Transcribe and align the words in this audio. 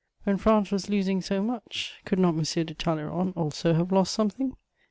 When 0.23 0.37
France 0.37 0.71
was 0.71 0.89
losing 0.89 1.21
so 1.21 1.43
much, 1.43 1.93
could 2.05 2.17
not 2.17 2.33
M. 2.33 2.41
de. 2.41 2.73
Talleyrand 2.73 3.33
also 3.35 3.75
have 3.75 3.91
lost 3.91 4.15
something? 4.15 4.57